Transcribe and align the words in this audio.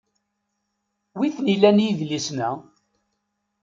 Wi 1.17 1.27
t-nilan 1.35 1.77
yedlisen-a? 1.85 2.49